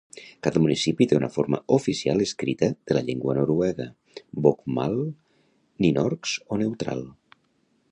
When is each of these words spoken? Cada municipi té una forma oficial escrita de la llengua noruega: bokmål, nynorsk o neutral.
Cada 0.45 0.61
municipi 0.61 1.05
té 1.09 1.17
una 1.17 1.27
forma 1.35 1.59
oficial 1.77 2.23
escrita 2.25 2.69
de 2.91 2.97
la 2.97 3.03
llengua 3.11 3.35
noruega: 3.41 3.87
bokmål, 4.47 4.99
nynorsk 5.87 6.53
o 6.57 6.61
neutral. 6.67 7.09